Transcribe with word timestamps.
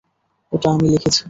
ওটা 0.51 0.67
আমি 0.75 0.87
লিখেছি! 0.93 1.19